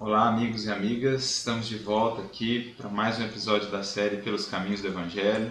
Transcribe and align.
Olá, 0.00 0.28
amigos 0.28 0.64
e 0.64 0.70
amigas, 0.70 1.24
estamos 1.24 1.66
de 1.66 1.76
volta 1.76 2.22
aqui 2.22 2.72
para 2.78 2.88
mais 2.88 3.18
um 3.18 3.24
episódio 3.24 3.68
da 3.68 3.82
série 3.82 4.18
Pelos 4.18 4.46
Caminhos 4.46 4.80
do 4.80 4.86
Evangelho. 4.86 5.50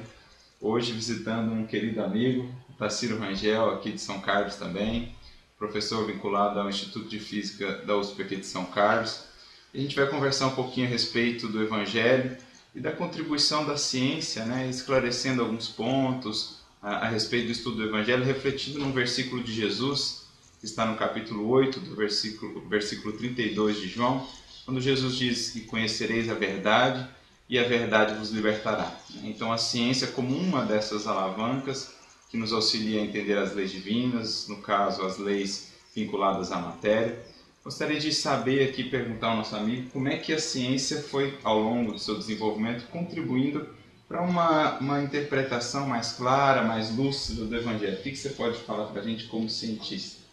Hoje 0.62 0.94
visitando 0.94 1.52
um 1.52 1.68
querido 1.68 2.02
amigo, 2.02 2.50
Taciro 2.78 3.20
Rangel, 3.20 3.72
aqui 3.72 3.92
de 3.92 4.00
São 4.00 4.22
Carlos 4.22 4.56
também, 4.56 5.14
professor 5.60 6.08
vinculado 6.08 6.62
ao 6.62 6.70
Instituto 6.70 7.10
de 7.10 7.20
Física 7.20 7.80
da 7.86 7.98
USP 7.98 8.22
aqui 8.22 8.38
de 8.38 8.46
São 8.46 8.64
Carlos. 8.68 9.26
E 9.74 9.80
a 9.80 9.82
gente 9.82 9.98
vai 9.98 10.08
conversar 10.08 10.48
um 10.48 10.56
pouquinho 10.56 10.88
a 10.88 10.92
respeito 10.92 11.50
do 11.50 11.62
Evangelho 11.62 12.38
e 12.74 12.80
da 12.80 12.94
contribuição 12.94 13.66
da 13.66 13.76
ciência, 13.76 14.46
né, 14.46 14.70
esclarecendo 14.70 15.42
alguns 15.42 15.68
pontos 15.68 16.60
a, 16.82 17.00
a 17.00 17.10
respeito 17.10 17.48
do 17.48 17.52
estudo 17.52 17.76
do 17.76 17.84
Evangelho, 17.84 18.24
refletindo 18.24 18.80
num 18.80 18.94
versículo 18.94 19.44
de 19.44 19.52
Jesus 19.52 20.27
está 20.66 20.86
no 20.86 20.98
capítulo 20.98 21.48
8, 21.50 21.80
do 21.80 21.96
versículo, 21.96 22.62
versículo 22.68 23.16
32 23.16 23.80
de 23.80 23.88
João, 23.88 24.28
quando 24.66 24.82
Jesus 24.82 25.16
diz 25.16 25.52
que 25.52 25.62
conhecereis 25.62 26.30
a 26.30 26.34
verdade 26.34 27.08
e 27.50 27.58
a 27.58 27.64
verdade 27.64 28.16
vos 28.16 28.32
libertará. 28.32 29.00
Então, 29.24 29.52
a 29.52 29.58
ciência, 29.58 30.08
como 30.08 30.36
uma 30.36 30.66
dessas 30.66 31.08
alavancas 31.08 31.96
que 32.30 32.38
nos 32.38 32.52
auxilia 32.52 33.02
a 33.02 33.04
entender 33.04 33.38
as 33.38 33.54
leis 33.54 33.72
divinas, 33.72 34.48
no 34.48 34.58
caso, 34.58 35.04
as 35.04 35.18
leis 35.18 35.72
vinculadas 35.96 36.52
à 36.52 36.60
matéria. 36.60 37.18
Gostaria 37.64 38.00
de 38.00 38.14
saber 38.14 38.70
aqui, 38.70 38.84
perguntar 38.84 39.30
ao 39.30 39.38
nosso 39.38 39.56
amigo, 39.56 39.90
como 39.92 40.08
é 40.08 40.18
que 40.18 40.34
a 40.34 40.40
ciência 40.40 41.02
foi, 41.02 41.38
ao 41.44 41.60
longo 41.60 41.94
do 41.94 42.00
seu 42.00 42.18
desenvolvimento, 42.18 42.88
contribuindo 42.88 43.68
para 44.08 44.22
uma, 44.22 44.78
uma 44.80 45.02
interpretação 45.02 45.88
mais 45.88 46.14
clara, 46.14 46.64
mais 46.64 46.96
lúcida 46.96 47.46
do 47.46 47.56
Evangelho. 47.56 47.98
O 47.98 48.02
que, 48.02 48.16
você 48.16 48.30
pode 48.30 48.58
falar 48.60 48.86
para 48.88 49.02
a 49.02 49.04
gente 49.04 49.26
como 49.26 49.50
cientista? 49.50 50.27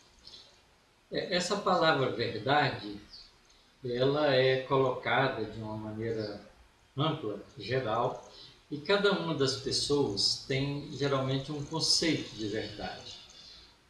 É, 1.14 1.36
essa 1.36 1.56
palavra 1.56 2.10
verdade, 2.10 2.96
ela 3.84 4.34
é 4.34 4.62
colocada 4.62 5.44
de 5.44 5.60
uma 5.60 5.76
maneira 5.76 6.40
ampla, 6.96 7.38
geral, 7.56 8.28
e 8.68 8.78
cada 8.78 9.12
uma 9.12 9.34
das 9.34 9.56
pessoas 9.56 10.44
tem 10.48 10.90
geralmente 10.92 11.52
um 11.52 11.64
conceito 11.64 12.34
de 12.34 12.48
verdade. 12.48 13.14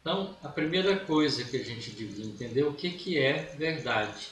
Então, 0.01 0.35
a 0.43 0.49
primeira 0.49 0.99
coisa 0.99 1.43
que 1.43 1.57
a 1.57 1.63
gente 1.63 1.89
devia 1.89 2.25
entender 2.25 2.61
é 2.61 2.65
o 2.65 2.73
que, 2.73 2.91
que 2.91 3.17
é 3.17 3.55
verdade. 3.57 4.27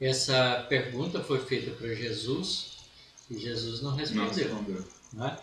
Essa 0.00 0.66
pergunta 0.68 1.22
foi 1.22 1.38
feita 1.38 1.70
para 1.70 1.94
Jesus 1.94 2.78
e 3.30 3.38
Jesus 3.38 3.80
não 3.80 3.94
respondeu. 3.94 4.24
Não 4.24 4.34
respondeu. 4.34 4.84
Né? 5.12 5.38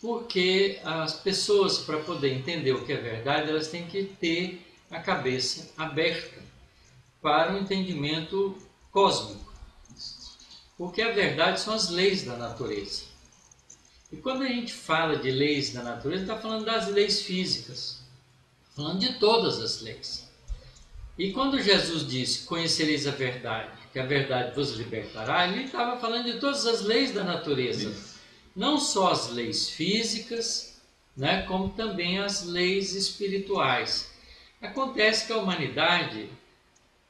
Porque 0.00 0.80
as 0.82 1.14
pessoas, 1.14 1.78
para 1.78 2.00
poder 2.00 2.32
entender 2.32 2.72
o 2.72 2.84
que 2.84 2.92
é 2.92 2.96
verdade, 2.96 3.48
elas 3.48 3.68
têm 3.68 3.86
que 3.86 4.04
ter 4.04 4.73
a 4.94 5.00
cabeça 5.00 5.72
aberta 5.76 6.40
para 7.20 7.52
o 7.52 7.58
entendimento 7.58 8.56
cósmico. 8.92 9.52
Porque 10.78 11.02
a 11.02 11.10
verdade 11.10 11.60
são 11.60 11.74
as 11.74 11.90
leis 11.90 12.22
da 12.22 12.36
natureza. 12.36 13.02
E 14.12 14.16
quando 14.16 14.42
a 14.42 14.48
gente 14.48 14.72
fala 14.72 15.16
de 15.16 15.30
leis 15.32 15.72
da 15.72 15.82
natureza, 15.82 16.22
está 16.22 16.38
falando 16.38 16.64
das 16.64 16.88
leis 16.88 17.22
físicas, 17.22 18.04
falando 18.76 19.00
de 19.00 19.18
todas 19.18 19.60
as 19.60 19.80
leis. 19.80 20.30
E 21.18 21.32
quando 21.32 21.60
Jesus 21.60 22.06
disse: 22.06 22.44
Conhecereis 22.44 23.06
a 23.06 23.10
verdade, 23.10 23.76
que 23.92 23.98
a 23.98 24.06
verdade 24.06 24.54
vos 24.54 24.76
libertará, 24.76 25.48
ele 25.48 25.64
estava 25.64 25.98
falando 25.98 26.32
de 26.32 26.38
todas 26.38 26.66
as 26.66 26.82
leis 26.82 27.12
da 27.12 27.24
natureza, 27.24 27.92
não 28.54 28.78
só 28.78 29.10
as 29.10 29.30
leis 29.30 29.70
físicas, 29.70 30.80
né, 31.16 31.42
como 31.42 31.70
também 31.70 32.20
as 32.20 32.44
leis 32.44 32.94
espirituais. 32.94 34.13
Acontece 34.64 35.26
que 35.26 35.32
a 35.32 35.36
humanidade 35.36 36.30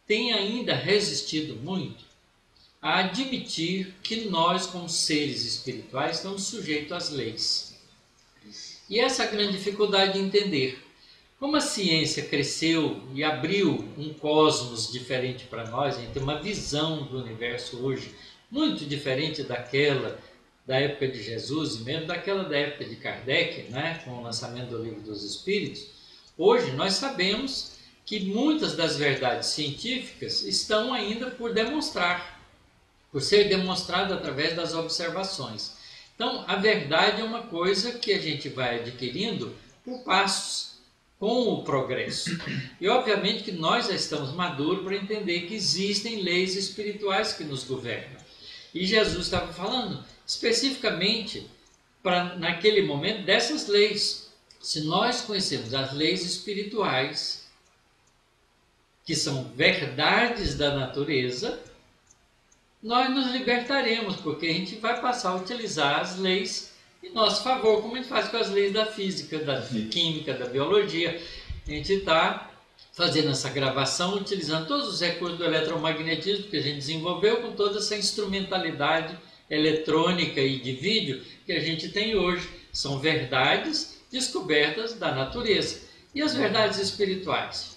tem 0.08 0.32
ainda 0.32 0.74
resistido 0.74 1.54
muito 1.54 2.04
a 2.82 2.98
admitir 2.98 3.94
que 4.02 4.28
nós, 4.28 4.66
como 4.66 4.88
seres 4.88 5.44
espirituais, 5.44 6.16
estamos 6.16 6.42
sujeitos 6.42 6.92
às 6.92 7.10
leis. 7.10 7.78
E 8.90 8.98
essa 8.98 9.22
é 9.22 9.30
grande 9.30 9.56
dificuldade 9.56 10.14
de 10.14 10.18
entender. 10.18 10.84
Como 11.38 11.56
a 11.56 11.60
ciência 11.60 12.24
cresceu 12.24 13.00
e 13.14 13.22
abriu 13.22 13.88
um 13.96 14.12
cosmos 14.12 14.90
diferente 14.90 15.44
para 15.44 15.70
nós, 15.70 15.96
a 15.96 16.00
gente 16.00 16.12
tem 16.12 16.22
uma 16.22 16.42
visão 16.42 17.04
do 17.04 17.22
universo 17.22 17.78
hoje 17.78 18.12
muito 18.50 18.84
diferente 18.84 19.44
daquela 19.44 20.20
da 20.66 20.80
época 20.80 21.06
de 21.06 21.22
Jesus 21.22 21.76
e 21.76 21.80
mesmo 21.80 22.06
daquela 22.06 22.42
da 22.42 22.58
época 22.58 22.84
de 22.84 22.96
Kardec, 22.96 23.70
né, 23.70 24.00
com 24.04 24.12
o 24.12 24.22
lançamento 24.22 24.70
do 24.70 24.82
Livro 24.82 25.00
dos 25.02 25.22
Espíritos, 25.22 25.94
Hoje 26.36 26.72
nós 26.72 26.94
sabemos 26.94 27.74
que 28.04 28.20
muitas 28.20 28.74
das 28.74 28.96
verdades 28.96 29.48
científicas 29.48 30.42
estão 30.42 30.92
ainda 30.92 31.30
por 31.30 31.54
demonstrar, 31.54 32.40
por 33.10 33.22
ser 33.22 33.48
demonstrado 33.48 34.12
através 34.12 34.54
das 34.54 34.74
observações. 34.74 35.72
Então, 36.14 36.44
a 36.46 36.56
verdade 36.56 37.20
é 37.20 37.24
uma 37.24 37.42
coisa 37.42 37.92
que 37.92 38.12
a 38.12 38.18
gente 38.18 38.48
vai 38.48 38.80
adquirindo 38.80 39.54
por 39.84 40.02
passos, 40.04 40.74
com 41.18 41.48
o 41.48 41.62
progresso. 41.62 42.30
E 42.80 42.88
obviamente 42.88 43.44
que 43.44 43.52
nós 43.52 43.86
já 43.86 43.94
estamos 43.94 44.32
maduros 44.32 44.84
para 44.84 44.96
entender 44.96 45.42
que 45.42 45.54
existem 45.54 46.22
leis 46.22 46.56
espirituais 46.56 47.32
que 47.32 47.44
nos 47.44 47.64
governam. 47.64 48.20
E 48.74 48.84
Jesus 48.84 49.26
estava 49.26 49.52
falando 49.52 50.04
especificamente 50.26 51.48
para 52.02 52.36
naquele 52.36 52.82
momento 52.82 53.24
dessas 53.24 53.68
leis, 53.68 54.23
se 54.64 54.80
nós 54.80 55.20
conhecemos 55.20 55.74
as 55.74 55.92
leis 55.92 56.24
espirituais, 56.24 57.46
que 59.04 59.14
são 59.14 59.52
verdades 59.54 60.54
da 60.54 60.74
natureza, 60.74 61.60
nós 62.82 63.10
nos 63.10 63.30
libertaremos, 63.30 64.16
porque 64.16 64.46
a 64.46 64.52
gente 64.54 64.76
vai 64.76 64.98
passar 65.02 65.32
a 65.32 65.36
utilizar 65.36 66.00
as 66.00 66.16
leis 66.16 66.72
em 67.02 67.12
nosso 67.12 67.44
favor, 67.44 67.82
como 67.82 67.92
a 67.94 67.98
gente 67.98 68.08
faz 68.08 68.28
com 68.28 68.38
as 68.38 68.48
leis 68.48 68.72
da 68.72 68.86
física, 68.86 69.38
da 69.38 69.60
química, 69.60 70.32
da 70.32 70.46
biologia. 70.46 71.22
A 71.68 71.70
gente 71.70 71.92
está 71.92 72.50
fazendo 72.94 73.32
essa 73.32 73.50
gravação 73.50 74.14
utilizando 74.14 74.66
todos 74.66 74.88
os 74.88 74.98
recursos 74.98 75.36
do 75.36 75.44
eletromagnetismo 75.44 76.48
que 76.48 76.56
a 76.56 76.62
gente 76.62 76.76
desenvolveu, 76.76 77.42
com 77.42 77.52
toda 77.52 77.80
essa 77.80 77.96
instrumentalidade 77.96 79.14
eletrônica 79.50 80.40
e 80.40 80.58
de 80.58 80.72
vídeo 80.72 81.22
que 81.44 81.52
a 81.52 81.60
gente 81.60 81.90
tem 81.90 82.16
hoje. 82.16 82.48
São 82.72 82.98
verdades 82.98 83.93
descobertas 84.14 84.94
da 84.94 85.12
natureza. 85.12 85.80
E 86.14 86.22
as 86.22 86.34
verdades 86.34 86.78
espirituais? 86.78 87.76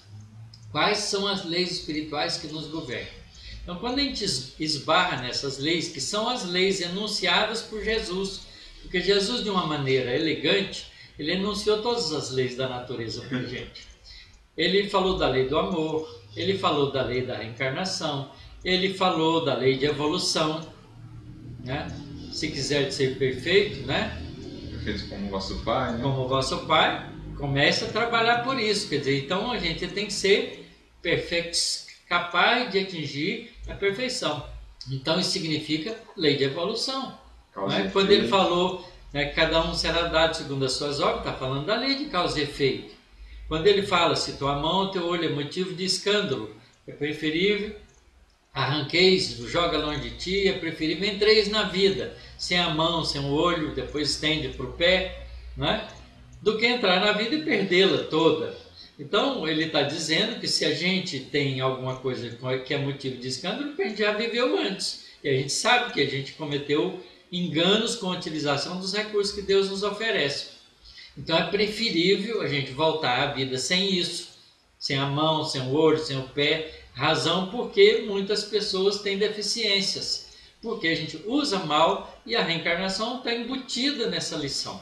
Quais 0.72 1.00
são 1.00 1.28
as 1.28 1.44
leis 1.44 1.72
espirituais 1.72 2.38
que 2.38 2.48
nos 2.48 2.68
governam? 2.68 3.18
Então, 3.64 3.78
quando 3.80 4.00
a 4.00 4.03
gente 4.03 4.24
esbarra 4.59 5.24
nessas 5.24 5.58
leis, 5.58 5.90
que 5.90 6.00
são 6.00 6.30
as 6.30 6.46
leis 6.46 6.80
enunciadas 6.80 7.64
por 7.64 7.84
Jesus, 7.84 8.42
porque 8.84 9.02
Jesus, 9.02 9.44
de 9.44 9.50
uma 9.50 9.66
maneira 9.66 10.16
elegante, 10.16 10.92
ele 11.18 11.34
enunciou 11.34 11.81
todas 11.81 12.14
as 12.14 12.30
leis 12.30 12.56
da 12.56 12.69
natureza 12.69 13.22
para 13.24 13.40
a 13.40 13.44
gente. 13.44 13.88
Ele 14.56 14.88
falou 14.88 15.18
da 15.18 15.28
lei 15.28 15.50
do 15.50 15.58
amor, 15.58 16.22
ele 16.36 16.58
falou 16.58 16.92
da 16.92 17.02
lei 17.02 17.25
da 17.25 17.38
reencarnação, 17.38 18.31
ele 18.64 18.94
falou 18.94 19.44
da 19.44 19.56
lei 19.56 19.78
de 19.78 19.86
evolução, 19.86 20.62
né? 21.66 21.88
Se 22.31 22.50
quiser 22.50 22.92
ser 22.92 23.18
perfeito, 23.18 23.86
né? 23.88 24.26
Perfeitos 24.77 25.03
como 25.03 25.29
vosso 25.29 25.63
Pai. 25.63 25.94
Né? 25.94 26.00
Como 26.01 26.27
vosso 26.27 26.65
Pai, 26.65 27.09
comece 27.38 27.85
a 27.85 27.88
trabalhar 27.88 28.44
por 28.44 28.59
isso. 28.59 28.88
Quer 28.88 29.00
dizer, 29.00 29.25
então 29.25 29.51
a 29.51 29.57
gente 29.57 29.88
tem 29.88 30.06
que 30.06 30.13
ser 30.13 30.68
perfeito, 31.01 31.57
capaz 32.07 32.71
de 32.71 32.79
atingir 32.79 33.51
a 33.68 33.74
perfeição. 33.74 34.45
Então 34.91 35.19
isso 35.19 35.31
significa 35.31 35.95
lei 36.15 36.38
de 36.38 36.45
evolução. 36.45 37.18
Né? 37.68 37.89
Quando 37.91 38.12
ele 38.12 38.27
falou 38.27 38.88
né, 39.12 39.25
que 39.25 39.35
cada 39.35 39.62
um 39.63 39.74
será 39.74 40.03
dado 40.03 40.35
segundo 40.35 40.65
as 40.65 40.74
suas 40.74 41.00
obras, 41.00 41.19
está 41.19 41.33
falando 41.33 41.65
da 41.65 41.75
lei 41.75 41.95
de 41.95 42.06
causa 42.06 42.39
e 42.39 42.44
efeito. 42.44 42.95
Quando 43.47 43.68
ele 43.68 43.83
fala, 43.83 44.15
se 44.15 44.33
tua 44.33 44.56
mão, 44.56 44.91
teu 44.91 45.06
olho 45.06 45.25
é 45.25 45.30
motivo 45.30 45.73
de 45.73 45.85
escândalo, 45.85 46.56
é 46.85 46.91
preferível 46.91 47.75
arranqueis, 48.57 49.38
joga 49.48 49.77
longe 49.77 50.09
de 50.09 50.18
ti, 50.18 50.48
é 50.48 50.54
preferível 50.54 51.07
entreis 51.07 51.48
na 51.48 51.63
vida, 51.63 52.18
sem 52.39 52.57
a 52.59 52.71
mão, 52.71 53.06
sem 53.06 53.21
o 53.21 53.31
olho, 53.31 53.75
depois 53.75 54.09
estende 54.09 54.50
para 54.50 54.65
o 54.65 54.74
pé, 54.74 55.27
né? 55.56 55.88
do 56.42 56.57
que 56.57 56.65
entrar 56.65 57.00
na 57.00 57.12
vida 57.12 57.36
e 57.36 57.44
perdê-la 57.44 58.06
toda. 58.06 58.57
Então, 59.00 59.48
ele 59.48 59.65
está 59.65 59.83
dizendo 59.83 60.39
que 60.39 60.48
se 60.48 60.65
a 60.65 60.74
gente 60.74 61.19
tem 61.19 61.59
alguma 61.59 61.98
coisa 61.98 62.36
que 62.65 62.74
é 62.74 62.77
motivo 62.80 63.18
de 63.18 63.27
escândalo, 63.27 63.75
a 63.77 63.83
gente 63.83 64.00
já 64.00 64.13
viveu 64.13 64.57
antes. 64.57 65.06
E 65.24 65.30
a 65.30 65.33
gente 65.33 65.54
sabe 65.54 65.94
que 65.94 66.01
a 66.01 66.09
gente 66.09 66.33
cometeu 66.33 67.04
enganos 67.31 67.95
com 67.95 68.12
a 68.12 68.18
utilização 68.18 68.80
dos 68.80 68.94
recursos 68.94 69.36
que 69.36 69.42
Deus 69.44 69.69
nos 69.69 69.83
oferece. 69.83 70.57
Então, 71.15 71.38
é 71.38 71.44
preferível 71.44 72.42
a 72.42 72.48
gente 72.48 72.71
voltar 72.71 73.21
à 73.21 73.33
vida 73.33 73.57
sem 73.59 73.94
isso, 73.94 74.30
sem 74.80 74.98
a 74.98 75.06
mão, 75.06 75.44
sem 75.44 75.62
o 75.62 75.74
olho, 75.74 76.00
sem 76.00 76.18
o 76.18 76.24
pé, 76.30 76.87
Razão 76.97 77.51
porque 77.51 78.05
muitas 78.07 78.44
pessoas 78.44 79.01
têm 79.01 79.19
deficiências, 79.19 80.29
porque 80.59 80.88
a 80.88 80.95
gente 80.95 81.21
usa 81.27 81.59
mal 81.59 82.19
e 82.25 82.35
a 82.35 82.41
reencarnação 82.41 83.19
está 83.19 83.31
embutida 83.31 84.09
nessa 84.09 84.35
lição. 84.35 84.81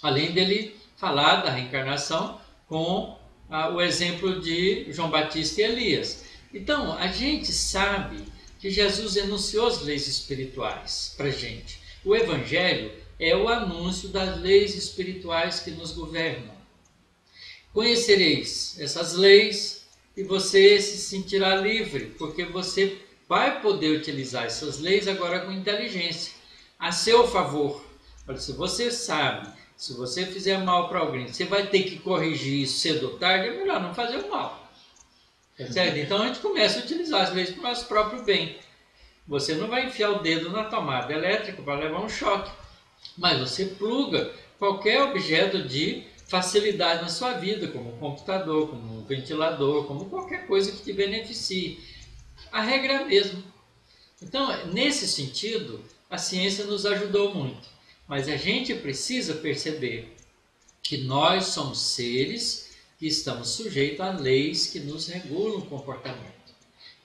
Além 0.00 0.30
dele 0.30 0.76
falar 0.96 1.42
da 1.42 1.50
reencarnação 1.50 2.40
com 2.68 3.18
ah, 3.50 3.70
o 3.70 3.80
exemplo 3.80 4.40
de 4.40 4.86
João 4.92 5.10
Batista 5.10 5.62
e 5.62 5.64
Elias. 5.64 6.24
Então, 6.54 6.96
a 6.96 7.08
gente 7.08 7.50
sabe 7.50 8.22
que 8.60 8.70
Jesus 8.70 9.16
enunciou 9.16 9.66
as 9.66 9.82
leis 9.82 10.06
espirituais 10.06 11.12
para 11.16 11.28
gente. 11.28 11.80
O 12.04 12.14
Evangelho 12.14 12.92
é 13.18 13.34
o 13.34 13.48
anúncio 13.48 14.10
das 14.10 14.40
leis 14.40 14.76
espirituais 14.76 15.58
que 15.58 15.72
nos 15.72 15.90
governam. 15.90 16.54
Conhecereis 17.72 18.76
essas 18.78 19.14
leis 19.14 19.75
e 20.16 20.22
você 20.22 20.80
se 20.80 20.96
sentirá 20.96 21.54
livre, 21.56 22.14
porque 22.18 22.44
você 22.44 22.98
vai 23.28 23.60
poder 23.60 23.98
utilizar 23.98 24.46
essas 24.46 24.78
leis 24.78 25.06
agora 25.06 25.40
com 25.40 25.52
inteligência, 25.52 26.32
a 26.78 26.90
seu 26.90 27.28
favor. 27.28 27.84
Olha, 28.26 28.38
se 28.38 28.52
você 28.52 28.90
sabe, 28.90 29.48
se 29.76 29.92
você 29.92 30.24
fizer 30.24 30.58
mal 30.58 30.88
para 30.88 31.00
alguém, 31.00 31.28
você 31.28 31.44
vai 31.44 31.66
ter 31.66 31.82
que 31.82 31.98
corrigir 31.98 32.62
isso 32.62 32.78
cedo 32.78 33.10
ou 33.10 33.18
tarde, 33.18 33.48
é 33.48 33.58
melhor 33.58 33.80
não 33.80 33.94
fazer 33.94 34.16
o 34.16 34.30
mal. 34.30 34.66
Tá 35.56 35.66
certo? 35.70 35.98
Então 35.98 36.22
a 36.22 36.26
gente 36.28 36.40
começa 36.40 36.78
a 36.78 36.82
utilizar 36.82 37.22
as 37.22 37.34
leis 37.34 37.50
para 37.50 37.60
o 37.60 37.62
nosso 37.62 37.86
próprio 37.86 38.22
bem. 38.22 38.58
Você 39.26 39.54
não 39.54 39.68
vai 39.68 39.86
enfiar 39.86 40.10
o 40.10 40.20
dedo 40.20 40.50
na 40.50 40.64
tomada 40.64 41.12
elétrica 41.12 41.60
para 41.62 41.80
levar 41.80 42.00
um 42.00 42.08
choque, 42.08 42.50
mas 43.18 43.38
você 43.38 43.66
pluga 43.66 44.32
qualquer 44.58 45.02
objeto 45.02 45.62
de 45.62 46.04
facilidade 46.26 47.02
na 47.02 47.08
sua 47.08 47.34
vida, 47.34 47.68
como 47.68 47.94
um 47.94 47.98
computador, 47.98 48.68
como 48.68 48.98
um 48.98 49.04
ventilador, 49.04 49.84
como 49.84 50.06
qualquer 50.06 50.46
coisa 50.46 50.72
que 50.72 50.82
te 50.82 50.92
beneficie. 50.92 51.78
A 52.50 52.60
regra 52.60 52.92
é 52.92 52.96
a 52.96 53.04
mesma. 53.04 53.42
Então, 54.22 54.66
nesse 54.66 55.06
sentido, 55.06 55.82
a 56.10 56.18
ciência 56.18 56.64
nos 56.64 56.86
ajudou 56.86 57.34
muito, 57.34 57.68
mas 58.08 58.28
a 58.28 58.36
gente 58.36 58.74
precisa 58.74 59.34
perceber 59.34 60.16
que 60.82 60.98
nós 60.98 61.46
somos 61.46 61.80
seres 61.80 62.76
que 62.98 63.06
estamos 63.06 63.50
sujeitos 63.50 64.00
a 64.00 64.10
leis 64.10 64.68
que 64.68 64.80
nos 64.80 65.06
regulam 65.08 65.58
o 65.58 65.66
comportamento 65.66 66.36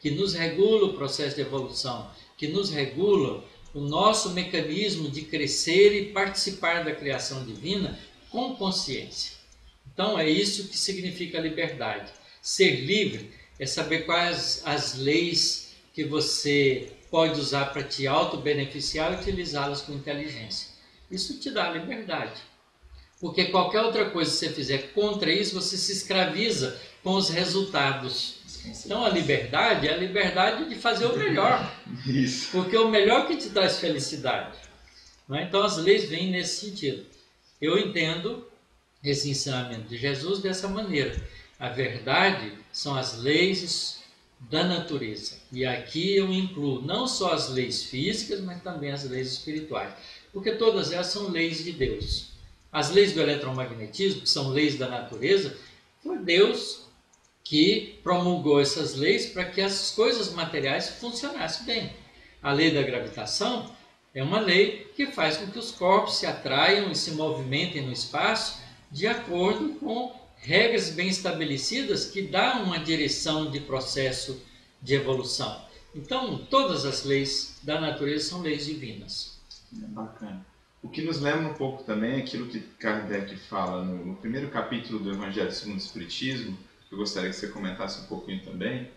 que 0.02 0.10
nos 0.10 0.34
regula 0.34 0.88
o 0.88 0.94
processo 0.94 1.36
de 1.36 1.44
evolução, 1.44 2.10
que 2.36 2.48
nos 2.48 2.72
regula 2.72 3.44
o 3.74 3.80
nosso 3.80 4.32
mecanismo 4.32 5.10
de 5.10 5.22
crescer 5.22 5.94
e 5.96 6.12
participar 6.12 6.84
da 6.84 6.94
criação 6.94 7.46
divina 7.46 7.98
com 8.32 8.56
consciência. 8.56 9.34
Então 9.94 10.18
é 10.18 10.30
isso 10.30 10.68
que 10.68 10.78
significa 10.78 11.40
liberdade. 11.40 12.12
Ser 12.42 12.82
livre 12.82 13.32
é 13.60 13.66
saber 13.66 14.06
quais 14.06 14.62
as 14.66 14.96
leis 14.96 15.76
que 15.94 16.04
você 16.04 16.92
pode 17.12 17.40
usar 17.40 17.66
para 17.68 17.84
te 17.84 18.08
auto-beneficiar 18.08 19.12
e 19.12 19.16
utilizá-las 19.18 19.82
com 19.82 19.94
inteligência. 19.94 20.70
Isso 21.10 21.40
te 21.40 21.52
dá 21.52 21.70
liberdade. 21.70 22.42
Porque 23.20 23.46
qualquer 23.46 23.82
outra 23.82 24.10
coisa 24.10 24.32
que 24.32 24.38
você 24.38 24.50
fizer 24.50 24.94
contra 24.94 25.32
isso, 25.32 25.54
você 25.54 25.78
se 25.78 25.92
escraviza 25.92 26.80
com 27.04 27.14
os 27.14 27.30
resultados 27.30 28.42
então 28.86 29.04
a 29.04 29.10
liberdade 29.10 29.88
é 29.88 29.94
a 29.94 29.98
liberdade 29.98 30.70
de 30.70 30.76
fazer 30.76 31.06
o 31.06 31.18
melhor. 31.18 31.72
Isso. 32.06 32.50
Porque 32.52 32.78
o 32.78 32.90
melhor 32.90 33.28
que 33.28 33.36
te 33.36 33.50
traz 33.50 33.80
felicidade. 33.80 34.58
É? 35.32 35.44
Então 35.44 35.64
as 35.64 35.78
leis 35.78 36.10
vêm 36.10 36.30
nesse 36.30 36.68
sentido. 36.68 37.06
Eu 37.62 37.78
entendo 37.78 38.48
esse 39.04 39.30
ensinamento 39.30 39.88
de 39.88 39.98
Jesus 39.98 40.40
dessa 40.40 40.68
maneira. 40.68 41.16
A 41.60 41.70
verdade 41.70 42.58
são 42.72 42.96
as 42.96 43.20
leis 43.20 44.02
da 44.50 44.64
natureza. 44.64 45.38
E 45.52 45.66
aqui 45.66 46.16
eu 46.16 46.32
incluo 46.34 46.82
não 46.82 47.08
só 47.08 47.34
as 47.34 47.50
leis 47.50 47.84
físicas, 47.84 48.42
mas 48.42 48.64
também 48.64 48.92
as 48.92 49.08
leis 49.08 49.34
espirituais. 49.34 49.94
Porque 50.34 50.54
todas 50.54 50.92
elas 50.92 51.08
são 51.08 51.30
leis 51.30 51.64
de 51.64 51.72
Deus. 51.72 52.32
As 52.72 52.90
leis 52.90 53.14
do 53.14 53.22
eletromagnetismo, 53.22 54.22
que 54.22 54.30
são 54.30 54.50
leis 54.50 54.78
da 54.78 54.88
natureza, 54.88 55.56
foi 56.02 56.18
Deus 56.20 56.86
que 57.44 58.00
promulgou 58.02 58.62
essas 58.62 58.96
leis 58.96 59.28
para 59.28 59.46
que 59.46 59.62
as 59.62 59.92
coisas 59.92 60.32
materiais 60.32 60.90
funcionassem 60.90 61.66
bem. 61.66 61.94
A 62.42 62.54
lei 62.54 62.72
da 62.72 62.82
gravitação 62.82 63.70
é 64.14 64.22
uma 64.22 64.40
lei 64.40 64.92
que 64.96 65.08
faz 65.08 65.38
com 65.38 65.48
que 65.48 65.60
os 65.60 65.72
corpos 65.72 66.18
se 66.18 66.26
atraiam 66.26 66.92
e 66.92 66.96
se 66.96 67.12
movimentem 67.12 67.82
no 67.86 67.92
espaço 67.92 68.62
de 68.92 69.08
acordo 69.08 69.76
com 69.76 70.14
regras 70.38 70.90
bem 70.90 71.08
estabelecidas 71.08 72.06
que 72.06 72.24
dão 72.24 72.64
uma 72.64 72.80
direção 72.80 73.50
de 73.50 73.60
processo 73.60 74.42
de 74.82 74.96
evolução. 74.96 75.66
Então, 75.96 76.38
todas 76.50 76.86
as 76.86 77.04
leis 77.04 77.60
da 77.64 77.80
natureza 77.80 78.30
são 78.30 78.42
leis 78.42 78.66
divinas. 78.66 79.40
É 79.74 79.86
bacana. 79.88 80.46
O 80.82 80.90
que 80.90 81.02
nos 81.02 81.22
lembra 81.22 81.48
um 81.48 81.54
pouco 81.54 81.84
também 81.84 82.14
é 82.14 82.18
aquilo 82.18 82.48
que 82.48 82.60
Kardec 82.60 83.36
fala 83.38 83.84
no, 83.84 84.16
primeiro 84.16 84.50
capítulo 84.50 85.00
do 85.00 85.12
Evangelho 85.12 85.52
segundo 85.52 85.76
o 85.76 85.78
Espiritismo, 85.78 86.58
eu 86.92 86.98
gostaria 86.98 87.30
que 87.30 87.36
você 87.36 87.48
comentasse 87.48 88.02
um 88.02 88.08
pouquinho 88.08 88.44
também. 88.44 88.90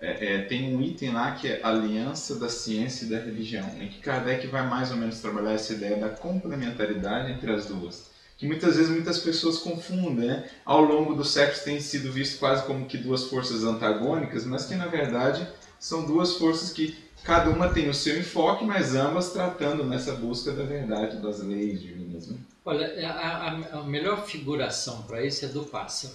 É, 0.00 0.34
é, 0.34 0.42
tem 0.42 0.74
um 0.74 0.80
item 0.80 1.12
lá 1.12 1.32
que 1.32 1.46
é 1.46 1.60
Aliança 1.62 2.36
da 2.36 2.48
Ciência 2.48 3.04
e 3.04 3.08
da 3.08 3.18
Religião, 3.18 3.68
em 3.78 3.88
que 3.88 3.98
Kardec 4.00 4.46
vai 4.46 4.66
mais 4.66 4.90
ou 4.90 4.96
menos 4.96 5.20
trabalhar 5.20 5.52
essa 5.52 5.74
ideia 5.74 5.98
da 5.98 6.08
complementaridade 6.08 7.30
entre 7.30 7.52
as 7.52 7.66
duas, 7.66 8.08
que 8.38 8.46
muitas 8.46 8.76
vezes 8.76 8.90
muitas 8.90 9.18
pessoas 9.18 9.58
confundem. 9.58 10.26
Né? 10.26 10.48
Ao 10.64 10.80
longo 10.80 11.14
dos 11.14 11.32
séculos 11.32 11.60
tem 11.60 11.78
sido 11.80 12.10
visto 12.10 12.38
quase 12.38 12.64
como 12.64 12.86
que 12.86 12.96
duas 12.96 13.24
forças 13.24 13.62
antagônicas, 13.62 14.46
mas 14.46 14.64
que 14.64 14.74
na 14.74 14.86
verdade 14.86 15.46
são 15.78 16.06
duas 16.06 16.34
forças 16.34 16.72
que 16.72 16.96
cada 17.22 17.50
uma 17.50 17.68
tem 17.68 17.90
o 17.90 17.94
seu 17.94 18.18
enfoque, 18.18 18.64
mas 18.64 18.94
ambas 18.94 19.32
tratando 19.32 19.84
nessa 19.84 20.14
busca 20.14 20.52
da 20.52 20.62
verdade 20.62 21.18
das 21.18 21.42
leis 21.42 21.78
divinas. 21.80 22.26
Né? 22.28 22.38
Olha, 22.64 23.06
a, 23.06 23.48
a, 23.48 23.80
a 23.80 23.82
melhor 23.84 24.24
figuração 24.26 25.02
para 25.02 25.22
isso 25.22 25.44
é 25.44 25.48
do 25.48 25.64
pássaro. 25.64 26.14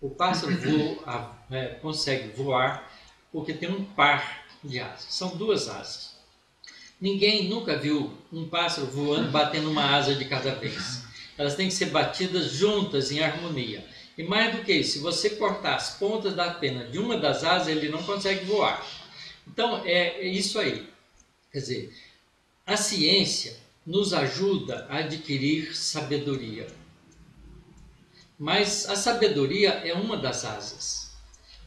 O 0.00 0.10
pássaro 0.10 0.56
voa, 0.56 1.36
é, 1.50 1.66
consegue 1.80 2.28
voar 2.28 2.92
porque 3.32 3.54
tem 3.54 3.70
um 3.70 3.84
par 3.84 4.46
de 4.62 4.78
asas. 4.78 5.06
São 5.10 5.36
duas 5.36 5.68
asas. 5.68 6.16
Ninguém 7.00 7.48
nunca 7.48 7.76
viu 7.76 8.12
um 8.32 8.48
pássaro 8.48 8.86
voando 8.86 9.30
batendo 9.30 9.70
uma 9.70 9.94
asa 9.94 10.14
de 10.14 10.24
cada 10.24 10.54
vez. 10.54 11.02
Elas 11.36 11.54
têm 11.54 11.68
que 11.68 11.74
ser 11.74 11.86
batidas 11.86 12.52
juntas 12.52 13.10
em 13.10 13.20
harmonia. 13.20 13.86
E 14.16 14.22
mais 14.22 14.54
do 14.54 14.62
que 14.62 14.72
isso, 14.72 14.92
se 14.92 14.98
você 15.00 15.30
cortar 15.30 15.76
as 15.76 15.98
pontas 15.98 16.34
da 16.34 16.50
pena 16.50 16.84
de 16.84 16.98
uma 16.98 17.18
das 17.18 17.44
asas, 17.44 17.68
ele 17.68 17.90
não 17.90 18.02
consegue 18.02 18.46
voar. 18.46 18.84
Então 19.46 19.82
é, 19.84 20.20
é 20.20 20.26
isso 20.26 20.58
aí. 20.58 20.88
Quer 21.52 21.58
dizer, 21.58 21.96
a 22.66 22.76
ciência 22.76 23.56
nos 23.86 24.12
ajuda 24.12 24.86
a 24.88 24.98
adquirir 24.98 25.76
sabedoria. 25.76 26.66
Mas 28.38 28.88
a 28.88 28.96
sabedoria 28.96 29.70
é 29.70 29.94
uma 29.94 30.16
das 30.16 30.44
asas. 30.44 31.06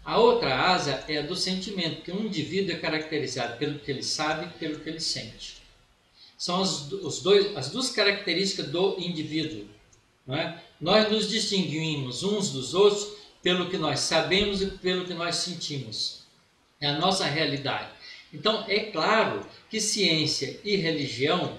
A 0.05 0.17
outra 0.17 0.55
asa 0.55 1.03
é 1.07 1.17
a 1.17 1.21
do 1.21 1.35
sentimento, 1.35 2.01
que 2.01 2.11
um 2.11 2.25
indivíduo 2.25 2.73
é 2.73 2.79
caracterizado 2.79 3.57
pelo 3.57 3.79
que 3.79 3.91
ele 3.91 4.03
sabe 4.03 4.45
e 4.45 4.59
pelo 4.59 4.79
que 4.79 4.89
ele 4.89 4.99
sente. 4.99 5.57
São 6.37 6.61
as, 6.61 6.91
os 6.91 7.21
dois, 7.21 7.55
as 7.57 7.69
duas 7.69 7.91
características 7.91 8.67
do 8.69 8.97
indivíduo. 8.99 9.67
É? 10.29 10.59
Nós 10.79 11.11
nos 11.11 11.27
distinguimos 11.27 12.23
uns 12.23 12.51
dos 12.51 12.73
outros 12.73 13.17
pelo 13.41 13.69
que 13.69 13.77
nós 13.77 13.99
sabemos 14.01 14.61
e 14.61 14.67
pelo 14.67 15.05
que 15.05 15.13
nós 15.13 15.37
sentimos. 15.37 16.23
É 16.79 16.87
a 16.87 16.99
nossa 16.99 17.25
realidade. 17.25 17.89
Então, 18.33 18.63
é 18.67 18.79
claro 18.79 19.45
que 19.69 19.81
ciência 19.81 20.59
e 20.63 20.75
religião, 20.75 21.57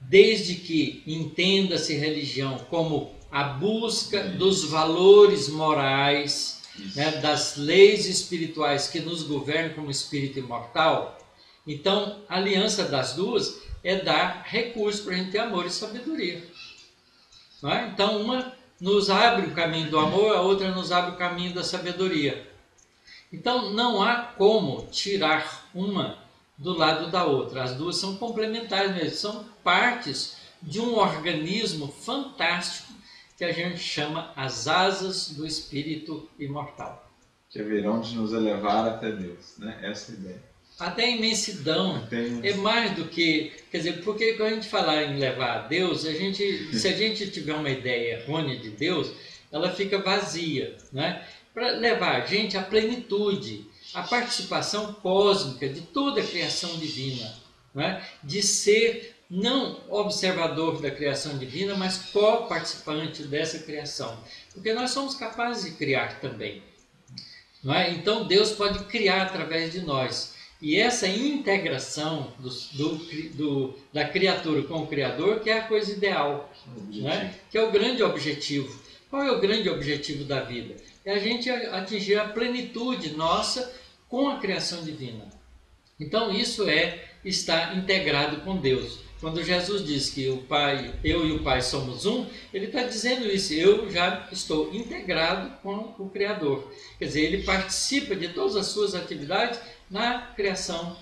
desde 0.00 0.54
que 0.54 1.02
entenda-se 1.06 1.94
religião 1.94 2.58
como 2.70 3.14
a 3.36 3.42
busca 3.42 4.24
dos 4.24 4.64
valores 4.64 5.50
morais, 5.50 6.62
né, 6.94 7.18
das 7.18 7.58
leis 7.58 8.06
espirituais 8.06 8.88
que 8.88 8.98
nos 8.98 9.24
governam 9.24 9.74
como 9.74 9.90
espírito 9.90 10.38
imortal. 10.38 11.18
Então, 11.66 12.22
a 12.30 12.36
aliança 12.36 12.86
das 12.86 13.12
duas 13.12 13.60
é 13.84 13.96
dar 13.96 14.42
recursos 14.46 15.02
para 15.02 15.12
a 15.12 15.16
gente 15.18 15.32
ter 15.32 15.40
amor 15.40 15.66
e 15.66 15.70
sabedoria. 15.70 16.48
É? 17.64 17.88
Então, 17.88 18.22
uma 18.22 18.54
nos 18.80 19.10
abre 19.10 19.48
o 19.48 19.54
caminho 19.54 19.90
do 19.90 19.98
amor, 19.98 20.34
a 20.34 20.40
outra 20.40 20.70
nos 20.70 20.90
abre 20.90 21.10
o 21.10 21.18
caminho 21.18 21.52
da 21.52 21.62
sabedoria. 21.62 22.50
Então, 23.30 23.70
não 23.70 24.02
há 24.02 24.16
como 24.16 24.86
tirar 24.86 25.68
uma 25.74 26.16
do 26.56 26.72
lado 26.72 27.10
da 27.10 27.24
outra. 27.24 27.64
As 27.64 27.74
duas 27.74 27.96
são 27.96 28.16
complementares 28.16 28.94
mesmo, 28.94 29.14
são 29.14 29.44
partes 29.62 30.38
de 30.62 30.80
um 30.80 30.96
organismo 30.96 31.88
fantástico 31.88 32.85
que 33.36 33.44
a 33.44 33.52
gente 33.52 33.78
chama 33.78 34.32
as 34.34 34.66
asas 34.66 35.30
do 35.30 35.46
espírito 35.46 36.28
imortal. 36.38 37.06
Que 37.50 37.60
haverão 37.60 38.00
de 38.00 38.16
nos 38.16 38.32
elevar 38.32 38.88
até 38.88 39.12
Deus, 39.12 39.58
né? 39.58 39.78
Essa 39.82 40.12
é 40.12 40.14
a 40.14 40.18
ideia. 40.18 40.42
Até 40.78 41.04
a 41.04 41.10
imensidão 41.10 41.96
Até 41.96 42.26
é 42.42 42.54
mais 42.56 42.94
do 42.94 43.06
que, 43.06 43.52
quer 43.70 43.78
dizer, 43.78 44.04
porque 44.04 44.34
quando 44.34 44.52
a 44.52 44.54
gente 44.54 44.68
falar 44.68 45.04
em 45.04 45.18
levar 45.18 45.56
a 45.56 45.66
Deus, 45.66 46.04
a 46.04 46.12
gente, 46.12 46.42
se 46.76 46.86
a 46.88 46.92
gente 46.92 47.30
tiver 47.30 47.54
uma 47.54 47.70
ideia 47.70 48.20
errônea 48.20 48.58
de 48.58 48.70
Deus, 48.70 49.10
ela 49.50 49.70
fica 49.72 49.98
vazia, 49.98 50.76
né? 50.92 51.26
Para 51.54 51.70
levar 51.70 52.22
a 52.22 52.26
gente 52.26 52.58
à 52.58 52.62
plenitude, 52.62 53.66
à 53.94 54.02
participação 54.02 54.92
cósmica 54.94 55.66
de 55.68 55.80
toda 55.80 56.20
a 56.20 56.26
criação 56.26 56.76
divina, 56.76 57.34
né? 57.74 58.04
de 58.22 58.42
ser 58.42 59.15
não 59.28 59.80
observador 59.88 60.80
da 60.80 60.90
criação 60.90 61.36
divina, 61.36 61.74
mas 61.74 61.98
co-participante 62.12 63.24
dessa 63.24 63.58
criação. 63.58 64.16
Porque 64.52 64.72
nós 64.72 64.90
somos 64.90 65.14
capazes 65.14 65.64
de 65.64 65.76
criar 65.76 66.20
também. 66.20 66.62
É? 67.64 67.90
Então 67.90 68.26
Deus 68.26 68.52
pode 68.52 68.84
criar 68.84 69.22
através 69.22 69.72
de 69.72 69.80
nós. 69.80 70.34
E 70.62 70.76
essa 70.76 71.06
integração 71.06 72.32
do, 72.38 72.48
do, 72.48 72.96
do, 73.34 73.78
da 73.92 74.08
criatura 74.08 74.62
com 74.62 74.78
o 74.82 74.86
Criador 74.86 75.40
que 75.40 75.50
é 75.50 75.58
a 75.58 75.66
coisa 75.66 75.92
ideal, 75.92 76.50
né? 76.92 77.34
que 77.50 77.58
é 77.58 77.62
o 77.62 77.70
grande 77.70 78.02
objetivo. 78.02 78.80
Qual 79.10 79.22
é 79.22 79.30
o 79.30 79.40
grande 79.40 79.68
objetivo 79.68 80.24
da 80.24 80.40
vida? 80.40 80.76
É 81.04 81.14
a 81.14 81.18
gente 81.18 81.50
atingir 81.50 82.18
a 82.18 82.28
plenitude 82.28 83.10
nossa 83.10 83.72
com 84.08 84.28
a 84.28 84.38
criação 84.38 84.82
divina. 84.82 85.35
Então 85.98 86.32
isso 86.32 86.68
é 86.68 87.08
estar 87.24 87.76
integrado 87.76 88.42
com 88.42 88.56
Deus. 88.56 89.00
Quando 89.20 89.42
Jesus 89.42 89.84
diz 89.84 90.10
que 90.10 90.28
o 90.28 90.42
Pai, 90.42 90.94
eu 91.02 91.26
e 91.26 91.32
o 91.32 91.42
Pai 91.42 91.62
somos 91.62 92.04
um, 92.04 92.26
ele 92.52 92.66
está 92.66 92.82
dizendo 92.82 93.26
isso. 93.26 93.54
Eu 93.54 93.90
já 93.90 94.28
estou 94.30 94.74
integrado 94.74 95.56
com 95.62 95.94
o 95.98 96.10
Criador. 96.10 96.70
Quer 96.98 97.06
dizer, 97.06 97.22
ele 97.22 97.42
participa 97.42 98.14
de 98.14 98.28
todas 98.28 98.56
as 98.56 98.66
suas 98.66 98.94
atividades 98.94 99.58
na 99.90 100.18
criação 100.18 100.96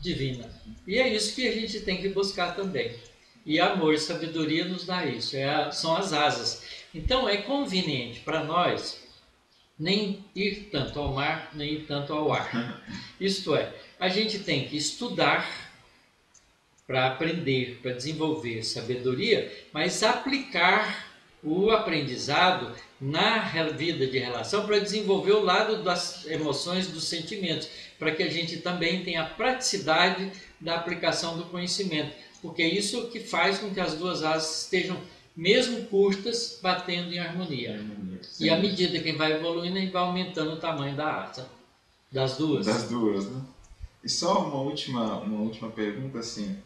divina. 0.00 0.50
E 0.86 0.98
é 0.98 1.12
isso 1.12 1.34
que 1.34 1.46
a 1.46 1.52
gente 1.52 1.80
tem 1.80 2.00
que 2.00 2.08
buscar 2.08 2.56
também. 2.56 2.96
E 3.44 3.60
amor 3.60 3.92
e 3.92 3.98
sabedoria 3.98 4.64
nos 4.64 4.86
dá 4.86 5.04
isso, 5.04 5.36
é 5.36 5.44
a, 5.44 5.70
são 5.72 5.96
as 5.96 6.12
asas. 6.12 6.62
Então 6.94 7.28
é 7.28 7.38
conveniente 7.38 8.20
para 8.20 8.44
nós 8.44 9.01
nem 9.78 10.24
ir 10.34 10.68
tanto 10.70 10.98
ao 10.98 11.12
mar, 11.12 11.50
nem 11.54 11.74
ir 11.74 11.86
tanto 11.86 12.12
ao 12.12 12.32
ar. 12.32 12.82
Isto 13.20 13.54
é, 13.56 13.72
a 13.98 14.08
gente 14.08 14.38
tem 14.40 14.68
que 14.68 14.76
estudar 14.76 15.72
para 16.86 17.06
aprender, 17.06 17.78
para 17.82 17.92
desenvolver 17.92 18.62
sabedoria, 18.62 19.50
mas 19.72 20.02
aplicar 20.02 21.12
o 21.42 21.70
aprendizado 21.70 22.74
na 23.00 23.38
vida 23.70 24.06
de 24.06 24.18
relação 24.18 24.64
para 24.64 24.78
desenvolver 24.78 25.32
o 25.32 25.42
lado 25.42 25.82
das 25.82 26.24
emoções, 26.26 26.86
dos 26.86 27.04
sentimentos, 27.04 27.68
para 27.98 28.12
que 28.12 28.22
a 28.22 28.30
gente 28.30 28.58
também 28.58 29.02
tenha 29.02 29.22
a 29.22 29.26
praticidade 29.26 30.30
da 30.60 30.76
aplicação 30.76 31.36
do 31.36 31.46
conhecimento, 31.46 32.12
porque 32.40 32.62
é 32.62 32.68
isso 32.68 33.08
que 33.08 33.20
faz 33.20 33.58
com 33.58 33.72
que 33.74 33.80
as 33.80 33.94
duas 33.94 34.22
asas 34.22 34.64
estejam 34.64 34.96
mesmo 35.36 35.86
curtas, 35.86 36.58
batendo 36.62 37.12
em 37.12 37.18
harmonia. 37.18 37.74
harmonia 37.74 38.20
e 38.38 38.50
à 38.50 38.58
medida 38.58 39.00
que 39.00 39.12
vai 39.12 39.32
evoluindo, 39.32 39.78
gente 39.78 39.92
vai 39.92 40.02
aumentando 40.02 40.52
o 40.52 40.60
tamanho 40.60 40.96
da 40.96 41.24
asa 41.24 41.48
das 42.12 42.36
duas. 42.36 42.66
Das 42.66 42.88
duas, 42.88 43.26
né? 43.26 43.40
E 44.04 44.08
só 44.08 44.44
uma 44.46 44.60
última, 44.60 45.18
uma 45.20 45.40
última 45.40 45.70
pergunta 45.70 46.18
assim, 46.18 46.56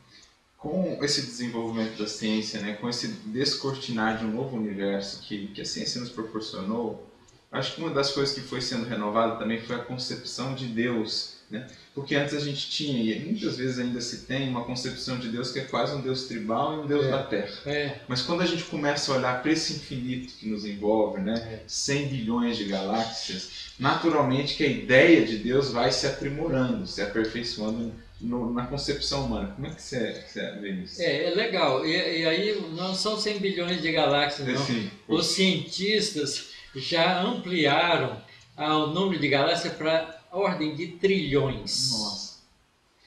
com 0.56 0.98
esse 1.02 1.22
desenvolvimento 1.22 1.98
da 1.98 2.08
ciência, 2.08 2.60
né, 2.60 2.72
com 2.74 2.88
esse 2.88 3.08
descortinar 3.26 4.18
de 4.18 4.24
um 4.24 4.32
novo 4.32 4.56
universo 4.56 5.22
que, 5.22 5.48
que 5.48 5.60
a 5.60 5.64
ciência 5.64 6.00
nos 6.00 6.10
proporcionou, 6.10 7.06
acho 7.52 7.74
que 7.74 7.80
uma 7.80 7.90
das 7.90 8.10
coisas 8.10 8.34
que 8.34 8.40
foi 8.40 8.60
sendo 8.60 8.86
renovada 8.86 9.36
também 9.36 9.60
foi 9.60 9.76
a 9.76 9.84
concepção 9.84 10.54
de 10.54 10.66
Deus. 10.66 11.35
Né? 11.48 11.64
Porque 11.94 12.16
antes 12.16 12.34
a 12.34 12.40
gente 12.40 12.68
tinha, 12.68 13.14
e 13.14 13.20
muitas 13.20 13.56
vezes 13.56 13.78
ainda 13.78 14.00
se 14.00 14.26
tem, 14.26 14.48
uma 14.48 14.64
concepção 14.64 15.18
de 15.18 15.28
Deus 15.28 15.52
que 15.52 15.60
é 15.60 15.64
quase 15.64 15.94
um 15.94 16.00
Deus 16.00 16.24
tribal 16.24 16.74
e 16.74 16.80
um 16.80 16.86
Deus 16.86 17.06
é, 17.06 17.10
da 17.10 17.22
terra. 17.22 17.54
É. 17.66 18.00
Mas 18.08 18.22
quando 18.22 18.42
a 18.42 18.46
gente 18.46 18.64
começa 18.64 19.12
a 19.12 19.16
olhar 19.16 19.42
para 19.42 19.52
esse 19.52 19.74
infinito 19.74 20.34
que 20.34 20.48
nos 20.48 20.64
envolve, 20.64 21.20
né? 21.20 21.34
É. 21.34 21.64
100 21.66 22.08
bilhões 22.08 22.56
de 22.56 22.64
galáxias, 22.64 23.72
naturalmente 23.78 24.56
que 24.56 24.64
a 24.64 24.68
ideia 24.68 25.24
de 25.24 25.38
Deus 25.38 25.70
vai 25.70 25.92
se 25.92 26.06
aprimorando, 26.06 26.84
se 26.86 27.00
aperfeiçoando 27.00 27.92
no, 28.20 28.52
na 28.52 28.66
concepção 28.66 29.26
humana. 29.26 29.52
Como 29.54 29.68
é 29.68 29.70
que 29.70 29.80
você, 29.80 30.24
você 30.26 30.50
vê 30.60 30.70
isso? 30.70 31.00
É, 31.00 31.26
é 31.26 31.30
legal. 31.30 31.86
E, 31.86 31.92
e, 31.92 32.26
aí 32.26 32.60
não 32.72 32.94
são 32.94 33.16
100 33.16 33.38
bilhões 33.38 33.80
de 33.80 33.92
galáxias, 33.92 34.48
não. 34.48 34.66
Sim. 34.66 34.90
Os 35.06 35.26
cientistas 35.28 36.48
já 36.74 37.22
ampliaram 37.22 38.20
o 38.56 38.86
número 38.88 39.20
de 39.20 39.28
galáxias 39.28 39.72
para 39.74 40.15
ordem 40.36 40.74
de 40.74 40.88
trilhões. 40.88 41.90
Nossa. 41.92 42.36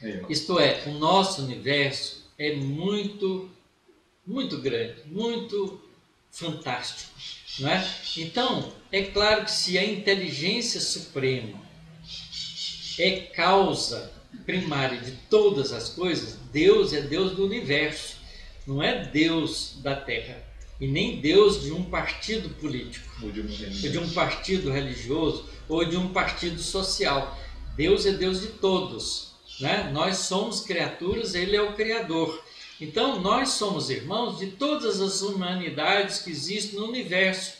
É. 0.01 0.25
Isto 0.29 0.59
é, 0.59 0.83
o 0.87 0.91
nosso 0.91 1.43
universo 1.43 2.25
é 2.37 2.55
muito, 2.55 3.49
muito 4.25 4.57
grande, 4.59 5.01
muito 5.05 5.81
fantástico. 6.31 7.11
Não 7.59 7.69
é? 7.69 7.85
Então, 8.17 8.73
é 8.91 9.03
claro 9.03 9.43
que 9.43 9.51
se 9.51 9.77
a 9.77 9.83
inteligência 9.83 10.79
suprema 10.79 11.59
é 12.97 13.21
causa 13.33 14.13
primária 14.45 14.99
de 14.99 15.11
todas 15.29 15.73
as 15.73 15.89
coisas, 15.89 16.37
Deus 16.51 16.93
é 16.93 17.01
Deus 17.01 17.35
do 17.35 17.45
universo, 17.45 18.17
não 18.65 18.81
é 18.81 19.05
Deus 19.05 19.75
da 19.81 19.95
terra. 19.95 20.48
E 20.79 20.87
nem 20.87 21.19
Deus 21.19 21.61
de 21.61 21.71
um 21.71 21.83
partido 21.83 22.49
político, 22.55 23.05
ou 23.21 23.31
de 23.31 23.41
um, 23.41 23.45
ou 23.45 23.91
de 23.91 23.99
um 23.99 24.09
partido 24.11 24.71
religioso, 24.71 25.45
ou 25.67 25.83
de 25.83 25.97
um 25.97 26.13
partido 26.13 26.61
social. 26.61 27.37
Deus 27.75 28.05
é 28.05 28.11
Deus 28.11 28.41
de 28.41 28.47
todos. 28.47 29.33
Né? 29.59 29.89
Nós 29.91 30.17
somos 30.19 30.61
criaturas, 30.61 31.35
Ele 31.35 31.55
é 31.55 31.61
o 31.61 31.73
Criador. 31.73 32.43
Então, 32.79 33.19
nós 33.19 33.49
somos 33.49 33.89
irmãos 33.89 34.39
de 34.39 34.51
todas 34.51 35.01
as 35.01 35.21
humanidades 35.21 36.21
que 36.21 36.31
existem 36.31 36.79
no 36.79 36.87
universo. 36.87 37.53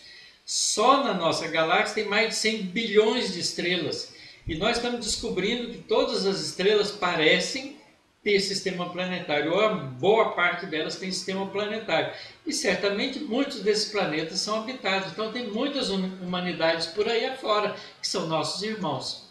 Só 0.46 1.04
na 1.04 1.14
nossa 1.14 1.48
galáxia 1.48 1.96
tem 1.96 2.06
mais 2.06 2.30
de 2.30 2.36
100 2.36 2.62
bilhões 2.64 3.34
de 3.34 3.42
estrelas. 3.42 4.14
E 4.48 4.56
nós 4.56 4.78
estamos 4.78 5.06
descobrindo 5.06 5.72
que 5.72 5.80
todas 5.80 6.26
as 6.26 6.40
estrelas 6.40 6.90
parecem 6.90 7.79
ter 8.24 8.40
sistema 8.40 8.90
planetário, 8.90 9.54
ou 9.54 9.62
a 9.62 9.70
boa 9.74 10.32
parte 10.32 10.66
delas 10.66 10.98
tem 10.98 11.12
sistema 11.12 11.48
planetário. 11.48 12.14
E 12.46 12.52
certamente 12.52 13.20
muitos 13.20 13.62
desses 13.62 13.92
planetas 13.92 14.40
são 14.40 14.62
habitados. 14.62 15.12
Então 15.12 15.32
tem 15.32 15.48
muitas 15.48 15.90
humanidades 15.90 16.88
por 16.88 17.08
aí 17.08 17.26
afora, 17.26 17.76
que 18.02 18.08
são 18.08 18.28
nossos 18.28 18.62
irmãos. 18.62 19.30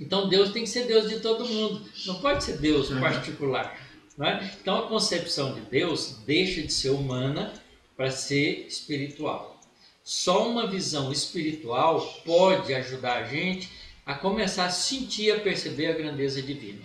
Então 0.00 0.28
Deus 0.28 0.52
tem 0.52 0.64
que 0.64 0.68
ser 0.68 0.86
Deus 0.86 1.08
de 1.08 1.20
todo 1.20 1.46
mundo, 1.46 1.84
não 2.06 2.20
pode 2.20 2.44
ser 2.44 2.58
Deus 2.58 2.90
uhum. 2.90 3.00
particular. 3.00 3.76
É? 4.20 4.50
Então 4.60 4.78
a 4.78 4.88
concepção 4.88 5.54
de 5.54 5.60
Deus 5.60 6.18
deixa 6.26 6.60
de 6.60 6.72
ser 6.72 6.90
humana 6.90 7.52
para 7.96 8.10
ser 8.10 8.66
espiritual. 8.66 9.60
Só 10.02 10.48
uma 10.48 10.66
visão 10.66 11.12
espiritual 11.12 12.00
pode 12.24 12.74
ajudar 12.74 13.18
a 13.18 13.24
gente 13.24 13.70
a 14.04 14.14
começar 14.14 14.66
a 14.66 14.70
sentir, 14.70 15.30
a 15.30 15.40
perceber 15.40 15.88
a 15.88 15.92
grandeza 15.92 16.40
divina. 16.40 16.80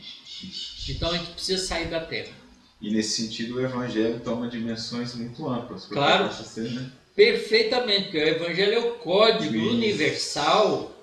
Então 0.90 1.12
a 1.12 1.18
gente 1.18 1.32
precisa 1.32 1.66
sair 1.66 1.88
da 1.88 2.02
terra. 2.02 2.34
E 2.82 2.92
nesse 2.92 3.22
sentido 3.22 3.56
o 3.56 3.62
evangelho 3.62 4.20
toma 4.20 4.48
dimensões 4.48 5.16
muito 5.16 5.48
amplas. 5.48 5.86
Claro, 5.86 6.34
ser, 6.34 6.72
né? 6.72 6.92
perfeitamente, 7.16 8.04
porque 8.04 8.18
o 8.18 8.28
evangelho 8.28 8.74
é 8.74 8.80
o 8.80 8.96
código 8.96 9.56
Isso. 9.56 9.70
universal 9.70 10.94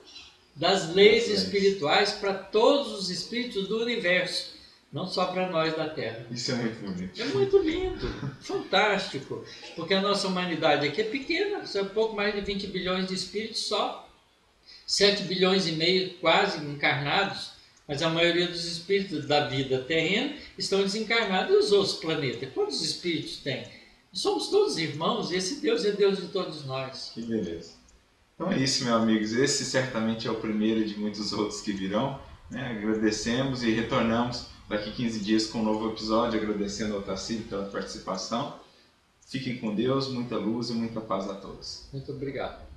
das 0.54 0.94
leis 0.94 1.28
espirituais 1.28 2.12
para 2.12 2.34
todos 2.34 2.92
os 2.92 3.08
espíritos 3.08 3.66
do 3.66 3.80
universo, 3.80 4.54
não 4.92 5.06
só 5.06 5.26
para 5.26 5.48
nós 5.48 5.74
da 5.74 5.88
Terra. 5.88 6.26
Isso 6.30 6.52
é 6.52 6.56
muito 6.56 6.80
bonito. 6.80 7.22
É 7.22 7.24
muito 7.26 7.58
lindo, 7.58 8.36
fantástico, 8.42 9.42
porque 9.74 9.94
a 9.94 10.02
nossa 10.02 10.28
humanidade 10.28 10.86
aqui 10.86 11.00
é 11.00 11.04
pequena, 11.04 11.64
são 11.64 11.86
pouco 11.86 12.14
mais 12.14 12.34
de 12.34 12.42
20 12.42 12.66
bilhões 12.66 13.06
de 13.06 13.14
espíritos 13.14 13.60
só. 13.60 14.06
7 14.86 15.22
bilhões 15.22 15.66
e 15.68 15.72
meio 15.72 16.14
quase 16.14 16.58
encarnados, 16.58 17.52
mas 17.90 18.02
a 18.02 18.08
maioria 18.08 18.46
dos 18.46 18.64
espíritos 18.64 19.26
da 19.26 19.48
vida 19.48 19.80
terrena 19.80 20.36
estão 20.56 20.80
desencarnados 20.80 21.52
e 21.52 21.58
os 21.58 21.72
outros 21.72 21.94
planetas. 21.94 22.48
Quantos 22.54 22.80
espíritos 22.82 23.38
tem? 23.38 23.66
Somos 24.12 24.46
todos 24.46 24.78
irmãos 24.78 25.32
e 25.32 25.34
esse 25.34 25.60
Deus 25.60 25.84
é 25.84 25.90
Deus 25.90 26.18
de 26.18 26.28
todos 26.28 26.64
nós. 26.64 27.10
Que 27.12 27.22
beleza. 27.22 27.72
Então 28.36 28.52
é 28.52 28.58
isso, 28.60 28.84
meus 28.84 29.02
amigos. 29.02 29.32
Esse 29.32 29.64
certamente 29.64 30.28
é 30.28 30.30
o 30.30 30.36
primeiro 30.36 30.84
de 30.84 30.96
muitos 30.96 31.32
outros 31.32 31.62
que 31.62 31.72
virão. 31.72 32.20
Né? 32.48 32.78
Agradecemos 32.78 33.64
e 33.64 33.72
retornamos 33.72 34.46
daqui 34.68 34.92
15 34.92 35.18
dias 35.18 35.46
com 35.48 35.58
um 35.58 35.64
novo 35.64 35.90
episódio, 35.90 36.40
agradecendo 36.40 36.94
ao 36.94 37.02
Tarcísio 37.02 37.42
pela 37.46 37.64
participação. 37.64 38.54
Fiquem 39.26 39.58
com 39.58 39.74
Deus, 39.74 40.06
muita 40.06 40.36
luz 40.36 40.70
e 40.70 40.74
muita 40.74 41.00
paz 41.00 41.28
a 41.28 41.34
todos. 41.34 41.88
Muito 41.92 42.12
obrigado. 42.12 42.69